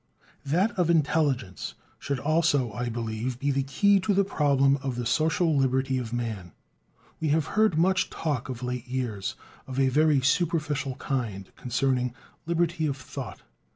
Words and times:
That 0.43 0.71
of 0.79 0.89
intelligence 0.89 1.75
should 1.99 2.17
also, 2.19 2.73
I 2.73 2.89
believe, 2.89 3.37
be 3.37 3.51
the 3.51 3.61
key 3.61 3.99
to 3.99 4.15
the 4.15 4.23
problem 4.23 4.77
of 4.77 4.95
the 4.95 5.05
social 5.05 5.55
liberty 5.55 5.99
of 5.99 6.11
man. 6.11 6.53
We 7.19 7.27
have 7.27 7.45
heard 7.53 7.77
much 7.77 8.09
talk 8.09 8.49
of 8.49 8.63
late 8.63 8.87
years, 8.87 9.35
of 9.67 9.79
a 9.79 9.89
very 9.89 10.19
superficial 10.19 10.95
kind, 10.95 11.51
concerning 11.55 12.15
"liberty 12.47 12.87
of 12.87 12.97
thought." 12.97 13.43